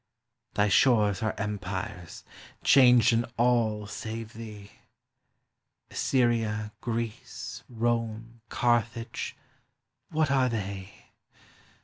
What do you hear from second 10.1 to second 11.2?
are they?